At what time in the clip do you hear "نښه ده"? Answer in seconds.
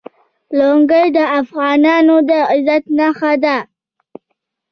2.97-3.57